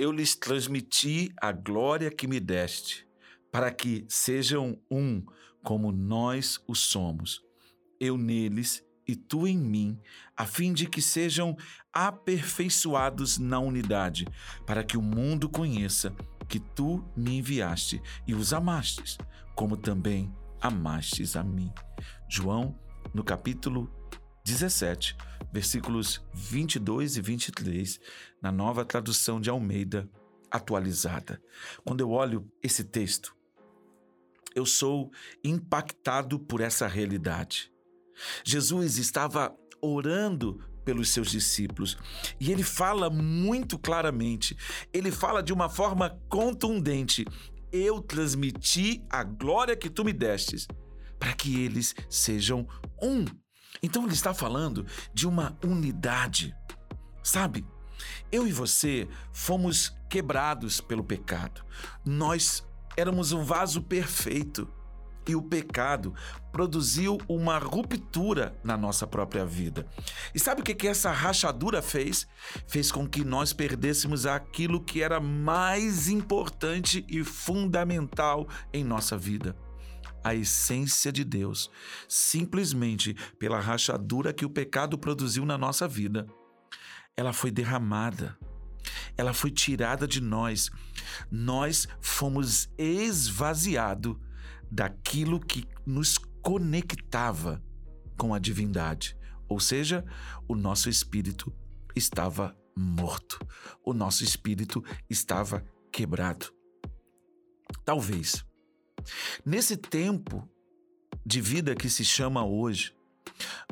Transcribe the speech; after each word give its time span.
eu 0.00 0.10
lhes 0.10 0.34
transmiti 0.34 1.30
a 1.38 1.52
glória 1.52 2.10
que 2.10 2.26
me 2.26 2.40
deste, 2.40 3.06
para 3.52 3.70
que 3.70 4.06
sejam 4.08 4.80
um 4.90 5.22
como 5.62 5.92
nós 5.92 6.58
o 6.66 6.74
somos. 6.74 7.42
Eu 8.00 8.16
neles 8.16 8.82
e 9.06 9.14
tu 9.14 9.46
em 9.46 9.58
mim, 9.58 10.00
a 10.34 10.46
fim 10.46 10.72
de 10.72 10.86
que 10.86 11.02
sejam 11.02 11.54
aperfeiçoados 11.92 13.36
na 13.36 13.58
unidade, 13.58 14.26
para 14.66 14.82
que 14.82 14.96
o 14.96 15.02
mundo 15.02 15.50
conheça 15.50 16.16
que 16.48 16.58
tu 16.58 17.04
me 17.14 17.36
enviaste 17.36 18.00
e 18.26 18.34
os 18.34 18.54
amastes, 18.54 19.18
como 19.54 19.76
também 19.76 20.34
amastes 20.62 21.36
a 21.36 21.44
mim. 21.44 21.70
João, 22.26 22.74
no 23.12 23.22
capítulo 23.22 23.99
17, 24.50 25.16
versículos 25.52 26.20
22 26.34 27.16
e 27.16 27.20
23, 27.20 28.00
na 28.42 28.50
nova 28.50 28.84
tradução 28.84 29.40
de 29.40 29.48
Almeida 29.48 30.10
atualizada. 30.50 31.40
Quando 31.84 32.00
eu 32.00 32.10
olho 32.10 32.50
esse 32.60 32.82
texto, 32.82 33.32
eu 34.52 34.66
sou 34.66 35.12
impactado 35.44 36.36
por 36.40 36.60
essa 36.60 36.88
realidade. 36.88 37.72
Jesus 38.44 38.98
estava 38.98 39.56
orando 39.80 40.60
pelos 40.84 41.10
seus 41.10 41.30
discípulos 41.30 41.96
e 42.40 42.50
ele 42.50 42.64
fala 42.64 43.08
muito 43.08 43.78
claramente, 43.78 44.56
ele 44.92 45.12
fala 45.12 45.44
de 45.44 45.52
uma 45.52 45.68
forma 45.68 46.20
contundente: 46.28 47.24
Eu 47.70 48.00
transmiti 48.00 49.00
a 49.08 49.22
glória 49.22 49.76
que 49.76 49.88
tu 49.88 50.04
me 50.04 50.12
destes, 50.12 50.66
para 51.20 51.34
que 51.34 51.60
eles 51.60 51.94
sejam 52.08 52.66
um. 53.00 53.24
Então 53.82 54.04
ele 54.04 54.12
está 54.12 54.34
falando 54.34 54.86
de 55.12 55.26
uma 55.26 55.56
unidade. 55.64 56.54
Sabe, 57.22 57.66
eu 58.30 58.46
e 58.46 58.52
você 58.52 59.08
fomos 59.32 59.94
quebrados 60.08 60.80
pelo 60.80 61.04
pecado. 61.04 61.64
Nós 62.04 62.64
éramos 62.96 63.32
um 63.32 63.44
vaso 63.44 63.82
perfeito 63.82 64.68
e 65.28 65.34
o 65.36 65.42
pecado 65.42 66.14
produziu 66.50 67.18
uma 67.28 67.58
ruptura 67.58 68.58
na 68.64 68.76
nossa 68.76 69.06
própria 69.06 69.44
vida. 69.46 69.86
E 70.34 70.40
sabe 70.40 70.60
o 70.60 70.64
que, 70.64 70.74
que 70.74 70.88
essa 70.88 71.10
rachadura 71.10 71.80
fez? 71.80 72.26
Fez 72.66 72.90
com 72.90 73.06
que 73.06 73.24
nós 73.24 73.52
perdêssemos 73.52 74.26
aquilo 74.26 74.82
que 74.82 75.02
era 75.02 75.20
mais 75.20 76.08
importante 76.08 77.04
e 77.08 77.22
fundamental 77.22 78.48
em 78.72 78.82
nossa 78.82 79.16
vida. 79.16 79.56
A 80.22 80.34
essência 80.34 81.10
de 81.10 81.24
Deus, 81.24 81.70
simplesmente 82.08 83.14
pela 83.38 83.60
rachadura 83.60 84.32
que 84.32 84.44
o 84.44 84.50
pecado 84.50 84.98
produziu 84.98 85.46
na 85.46 85.56
nossa 85.56 85.88
vida, 85.88 86.26
ela 87.16 87.32
foi 87.32 87.50
derramada 87.50 88.36
ela 89.16 89.32
foi 89.32 89.50
tirada 89.50 90.06
de 90.06 90.20
nós. 90.20 90.70
Nós 91.30 91.86
fomos 92.00 92.68
esvaziados 92.78 94.16
daquilo 94.70 95.40
que 95.40 95.66
nos 95.84 96.18
conectava 96.42 97.62
com 98.16 98.32
a 98.32 98.38
divindade. 98.38 99.16
Ou 99.48 99.58
seja, 99.58 100.04
o 100.48 100.54
nosso 100.54 100.88
espírito 100.88 101.52
estava 101.94 102.56
morto, 102.76 103.38
o 103.84 103.92
nosso 103.92 104.22
espírito 104.22 104.82
estava 105.08 105.64
quebrado. 105.92 106.52
Talvez, 107.84 108.44
nesse 109.44 109.76
tempo 109.76 110.48
de 111.24 111.40
vida 111.40 111.74
que 111.74 111.88
se 111.88 112.04
chama 112.04 112.44
hoje, 112.44 112.94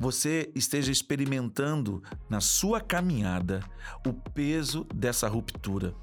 você 0.00 0.50
esteja 0.54 0.92
experimentando 0.92 2.02
na 2.28 2.40
sua 2.40 2.80
caminhada 2.80 3.60
o 4.06 4.12
peso 4.12 4.84
dessa 4.94 5.28
ruptura. 5.28 5.94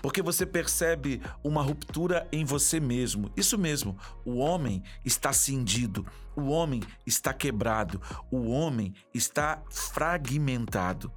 Porque 0.00 0.22
você 0.22 0.46
percebe 0.46 1.20
uma 1.42 1.62
ruptura 1.62 2.26
em 2.32 2.44
você 2.44 2.80
mesmo. 2.80 3.30
Isso 3.36 3.58
mesmo, 3.58 3.98
o 4.24 4.36
homem 4.36 4.82
está 5.04 5.32
cindido, 5.32 6.06
o 6.34 6.48
homem 6.48 6.82
está 7.06 7.34
quebrado, 7.34 8.00
o 8.30 8.48
homem 8.48 8.94
está 9.12 9.62
fragmentado. 9.70 11.12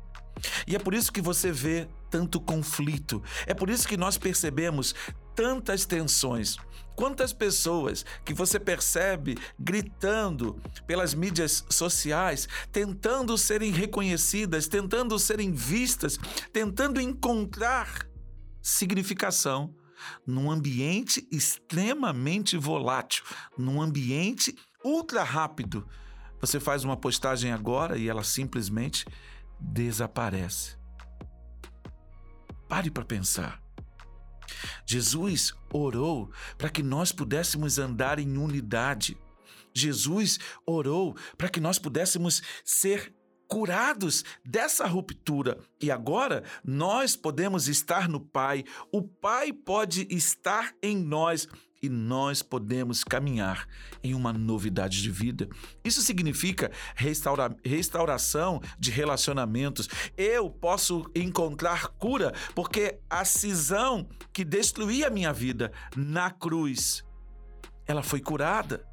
E 0.68 0.76
é 0.76 0.80
por 0.80 0.94
isso 0.94 1.12
que 1.12 1.22
você 1.22 1.52
vê 1.52 1.88
tanto 2.10 2.40
conflito, 2.40 3.24
é 3.46 3.54
por 3.54 3.70
isso 3.70 3.88
que 3.88 3.98
nós 3.98 4.18
percebemos 4.18 4.94
tantas 5.38 5.86
tensões. 5.86 6.58
Quantas 6.96 7.32
pessoas 7.32 8.04
que 8.26 8.34
você 8.34 8.60
percebe 8.60 9.38
gritando 9.60 10.60
pelas 10.88 11.14
mídias 11.14 11.64
sociais, 11.70 12.50
tentando 12.72 13.38
serem 13.38 13.72
reconhecidas, 13.72 14.68
tentando 14.68 15.18
serem 15.20 15.54
vistas, 15.54 16.18
tentando 16.52 17.00
encontrar 17.00 18.10
significação 18.64 19.76
num 20.26 20.50
ambiente 20.50 21.28
extremamente 21.32 22.58
volátil, 22.58 23.24
num 23.56 23.80
ambiente 23.80 24.58
ultra 24.84 25.24
rápido. 25.24 25.88
Você 26.42 26.60
faz 26.60 26.84
uma 26.84 26.98
postagem 26.98 27.52
agora 27.52 27.96
e 27.96 28.10
ela 28.10 28.24
simplesmente 28.24 29.06
desaparece. 29.60 30.76
Pare 32.68 32.90
para 32.90 33.06
pensar. 33.06 33.67
Jesus 34.86 35.54
orou 35.72 36.32
para 36.58 36.70
que 36.70 36.84
nós 36.84 37.12
pudéssemos 37.12 37.78
andar 37.78 38.20
em 38.20 38.38
unidade. 38.38 39.18
Jesus 39.74 40.40
orou 40.66 41.16
para 41.38 41.50
que 41.50 41.60
nós 41.60 41.78
pudéssemos 41.78 42.42
ser 42.66 43.14
curados 43.48 44.24
dessa 44.44 44.86
ruptura. 44.86 45.58
E 45.82 45.90
agora 45.90 46.44
nós 46.64 47.16
podemos 47.16 47.68
estar 47.68 48.10
no 48.10 48.20
Pai, 48.20 48.64
o 48.92 49.02
Pai 49.02 49.54
pode 49.54 50.08
estar 50.10 50.74
em 50.82 50.98
nós 50.98 51.48
e 51.82 51.90
nós 51.90 52.42
podemos 52.42 53.04
caminhar 53.04 53.68
em 54.04 54.14
uma 54.14 54.34
novidade 54.34 55.02
de 55.02 55.12
vida. 55.12 55.48
Isso 55.84 56.02
significa 56.02 56.72
restaura, 56.96 57.56
restauração 57.64 58.62
de 58.80 58.92
relacionamentos. 58.92 59.88
Eu 60.18 60.50
posso 60.50 61.10
encontrar 61.16 61.88
cura 61.90 62.34
porque 62.56 63.00
a 63.10 63.24
cisão 63.24 64.08
que 64.34 64.44
destruía 64.44 65.08
a 65.08 65.12
minha 65.12 65.32
vida 65.32 65.72
na 65.96 66.32
cruz, 66.32 67.04
ela 67.86 68.04
foi 68.04 68.20
curada. 68.20 68.86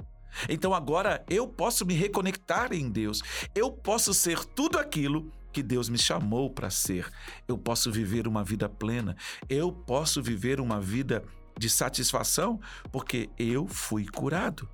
Então 0.48 0.74
agora 0.74 1.24
eu 1.30 1.46
posso 1.46 1.86
me 1.86 1.94
reconectar 1.94 2.72
em 2.72 2.90
Deus. 2.90 3.22
Eu 3.54 3.70
posso 3.70 4.12
ser 4.12 4.44
tudo 4.44 4.78
aquilo 4.78 5.32
que 5.52 5.62
Deus 5.62 5.88
me 5.88 5.96
chamou 5.96 6.50
para 6.50 6.68
ser. 6.68 7.08
Eu 7.46 7.56
posso 7.56 7.90
viver 7.90 8.26
uma 8.26 8.42
vida 8.42 8.68
plena. 8.68 9.16
Eu 9.48 9.70
posso 9.72 10.20
viver 10.20 10.60
uma 10.60 10.80
vida 10.80 11.24
de 11.58 11.68
satisfação, 11.70 12.60
porque 12.90 13.30
eu 13.38 13.66
fui 13.66 14.06
curado. 14.06 14.68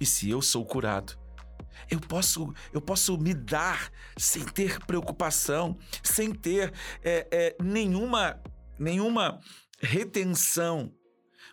E 0.00 0.06
se 0.06 0.30
eu 0.30 0.40
sou 0.40 0.64
curado, 0.64 1.18
eu 1.90 2.00
posso, 2.00 2.52
eu 2.72 2.80
posso 2.80 3.18
me 3.18 3.34
dar 3.34 3.90
sem 4.16 4.44
ter 4.44 4.78
preocupação, 4.86 5.76
sem 6.02 6.32
ter 6.32 6.72
é, 7.02 7.26
é, 7.30 7.56
nenhuma, 7.62 8.40
nenhuma 8.78 9.40
retenção 9.80 10.92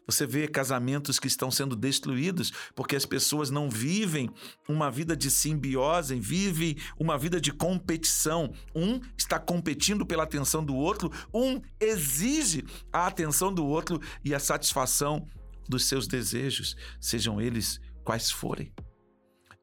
você 0.08 0.26
vê 0.26 0.48
casamentos 0.48 1.20
que 1.20 1.28
estão 1.28 1.52
sendo 1.52 1.76
destruídos 1.76 2.52
porque 2.74 2.96
as 2.96 3.06
pessoas 3.06 3.50
não 3.50 3.70
vivem 3.70 4.30
uma 4.68 4.90
vida 4.90 5.16
de 5.16 5.30
simbiose, 5.30 6.20
vivem 6.20 6.78
uma 6.98 7.18
vida 7.18 7.42
de 7.42 7.52
competição. 7.52 8.54
Um 8.74 9.00
está 9.18 9.38
competindo 9.38 10.06
pela 10.06 10.24
atenção 10.24 10.64
do 10.64 10.76
outro, 10.76 11.12
um 11.34 11.62
exige 11.80 12.64
a 12.92 13.08
atenção 13.08 13.54
do 13.54 13.66
outro 13.66 14.00
e 14.24 14.34
a 14.34 14.40
satisfação 14.40 15.28
dos 15.68 15.86
seus 15.86 16.08
desejos, 16.08 16.76
sejam 17.02 17.42
eles 17.42 17.80
quais 18.04 18.32
forem. 18.32 18.74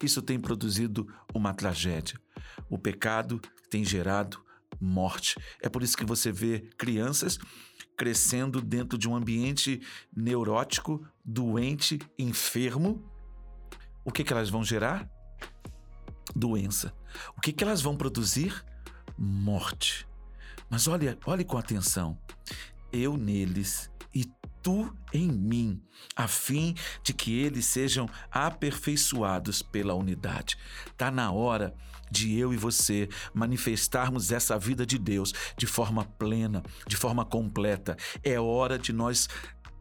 Isso 0.02 0.20
tem 0.20 0.38
produzido 0.38 1.06
uma 1.34 1.54
tragédia. 1.54 2.20
O 2.68 2.78
pecado 2.78 3.40
tem 3.70 3.82
gerado 3.82 4.44
morte. 4.80 5.36
É 5.62 5.68
por 5.68 5.82
isso 5.82 5.96
que 5.96 6.04
você 6.04 6.30
vê 6.30 6.68
crianças 6.76 7.38
crescendo 7.96 8.60
dentro 8.60 8.98
de 8.98 9.08
um 9.08 9.14
ambiente 9.14 9.80
neurótico, 10.14 11.06
doente, 11.24 11.98
enfermo, 12.18 13.02
o 14.04 14.12
que, 14.12 14.22
que 14.22 14.32
elas 14.32 14.50
vão 14.50 14.62
gerar? 14.62 15.08
Doença. 16.36 16.92
O 17.36 17.40
que, 17.40 17.52
que 17.52 17.64
elas 17.64 17.80
vão 17.80 17.96
produzir? 17.96 18.64
Morte. 19.16 20.06
Mas 20.68 20.86
olha, 20.86 21.18
olhe 21.24 21.44
com 21.44 21.56
atenção. 21.56 22.18
Eu 22.92 23.16
neles 23.16 23.90
tu 24.64 24.90
em 25.12 25.30
mim, 25.30 25.80
a 26.16 26.26
fim 26.26 26.74
de 27.02 27.12
que 27.12 27.38
eles 27.38 27.66
sejam 27.66 28.08
aperfeiçoados 28.32 29.62
pela 29.62 29.94
unidade. 29.94 30.56
Está 30.86 31.10
na 31.10 31.30
hora 31.30 31.74
de 32.10 32.36
eu 32.36 32.52
e 32.52 32.56
você 32.56 33.08
manifestarmos 33.34 34.32
essa 34.32 34.58
vida 34.58 34.86
de 34.86 34.98
Deus 34.98 35.34
de 35.56 35.66
forma 35.66 36.04
plena, 36.04 36.62
de 36.88 36.96
forma 36.96 37.26
completa. 37.26 37.96
É 38.22 38.40
hora 38.40 38.78
de 38.78 38.92
nós 38.92 39.28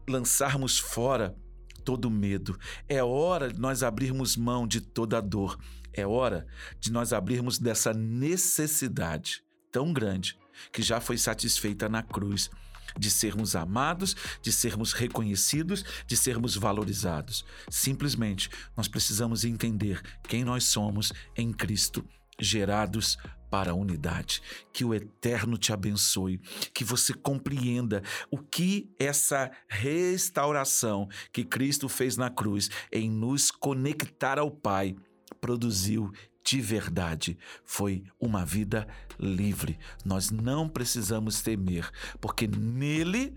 lançarmos 0.06 0.78
fora 0.78 1.34
todo 1.82 2.10
medo. 2.10 2.58
É 2.86 3.02
hora 3.02 3.50
de 3.50 3.58
nós 3.58 3.82
abrirmos 3.82 4.36
mão 4.36 4.66
de 4.66 4.82
toda 4.82 5.20
dor. 5.20 5.58
É 5.94 6.06
hora 6.06 6.46
de 6.78 6.92
nós 6.92 7.12
abrirmos 7.12 7.58
dessa 7.58 7.94
necessidade 7.94 9.42
tão 9.72 9.92
grande 9.92 10.36
que 10.72 10.82
já 10.82 11.00
foi 11.00 11.16
satisfeita 11.16 11.88
na 11.88 12.02
cruz 12.02 12.50
de 12.98 13.10
sermos 13.10 13.56
amados, 13.56 14.16
de 14.40 14.52
sermos 14.52 14.92
reconhecidos, 14.92 15.84
de 16.06 16.16
sermos 16.16 16.56
valorizados. 16.56 17.44
Simplesmente 17.70 18.48
nós 18.76 18.88
precisamos 18.88 19.44
entender 19.44 20.02
quem 20.22 20.44
nós 20.44 20.64
somos 20.64 21.12
em 21.36 21.52
Cristo, 21.52 22.04
gerados 22.38 23.16
para 23.50 23.70
a 23.70 23.74
unidade. 23.74 24.42
Que 24.72 24.84
o 24.84 24.92
Eterno 24.92 25.56
te 25.56 25.72
abençoe, 25.72 26.40
que 26.74 26.82
você 26.82 27.14
compreenda 27.14 28.02
o 28.28 28.38
que 28.38 28.92
essa 28.98 29.50
restauração 29.68 31.08
que 31.32 31.44
Cristo 31.44 31.88
fez 31.88 32.16
na 32.16 32.30
cruz 32.30 32.68
em 32.90 33.08
nos 33.08 33.52
conectar 33.52 34.40
ao 34.40 34.50
Pai 34.50 34.96
produziu 35.40 36.10
de 36.44 36.60
verdade 36.60 37.38
foi 37.64 38.04
uma 38.20 38.44
vida 38.44 38.86
livre. 39.18 39.78
Nós 40.04 40.30
não 40.30 40.68
precisamos 40.68 41.40
temer, 41.40 41.90
porque 42.20 42.46
nele 42.46 43.36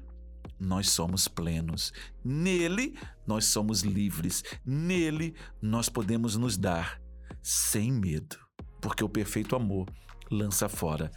nós 0.59 0.89
somos 0.89 1.27
plenos. 1.27 1.93
Nele 2.23 2.95
nós 3.25 3.45
somos 3.45 3.81
livres. 3.81 4.43
Nele 4.65 5.33
nós 5.61 5.87
podemos 5.87 6.35
nos 6.35 6.57
dar 6.57 7.01
sem 7.41 7.91
medo, 7.91 8.37
porque 8.81 9.03
o 9.03 9.09
perfeito 9.09 9.55
amor 9.55 9.87
lança 10.29 10.67
fora 10.67 11.09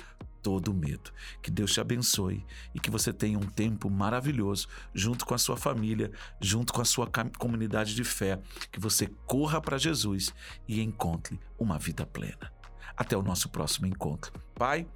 todo 0.43 0.75
medo. 0.75 1.13
Que 1.43 1.51
Deus 1.51 1.73
te 1.73 1.81
abençoe 1.81 2.45
e 2.75 2.81
que 2.81 2.91
você 2.91 3.13
tenha 3.13 3.39
um 3.39 3.47
tempo 3.47 3.91
maravilhoso 3.91 4.69
junto 4.95 5.25
com 5.25 5.35
a 5.35 5.39
sua 5.39 5.57
família, 5.57 6.11
junto 6.41 6.73
com 6.73 6.81
a 6.81 6.85
sua 6.85 7.11
comunidade 7.39 7.95
de 7.95 8.05
fé, 8.05 8.41
que 8.71 8.81
você 8.81 9.07
corra 9.27 9.61
para 9.61 9.79
Jesus 9.79 10.33
e 10.67 10.81
encontre 10.81 11.39
uma 11.59 11.79
vida 11.79 12.07
plena. 12.07 12.53
Até 12.97 13.17
o 13.17 13.23
nosso 13.23 13.49
próximo 13.49 13.87
encontro. 13.87 14.33
Pai, 14.55 14.87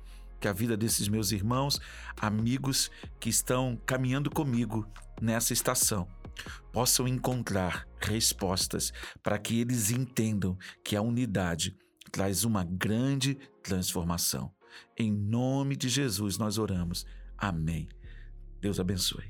que 0.41 0.49
a 0.49 0.52
vida 0.52 0.76
desses 0.76 1.08
meus 1.08 1.32
irmãos, 1.32 1.81
amigos 2.20 2.91
que 3.19 3.31
estão 3.31 3.81
caminhando 3.87 4.31
comigo 4.31 4.87
nessa 5.20 5.52
estação, 5.52 6.06
possam 6.73 7.06
encontrar 7.08 7.87
respostas 8.00 8.93
para 9.23 9.38
que 9.38 9.61
eles 9.61 9.91
entendam 9.91 10.58
que 10.85 10.96
a 10.96 11.02
unidade 11.02 11.76
traz 12.11 12.44
uma 12.44 12.64
grande 12.64 13.38
transformação. 13.62 14.52
Em 14.97 15.12
nome 15.12 15.76
de 15.76 15.88
Jesus 15.88 16.38
nós 16.38 16.59
oramos. 16.59 17.06
Amém. 17.37 17.88
Deus 18.61 18.81
abençoe. 18.81 19.25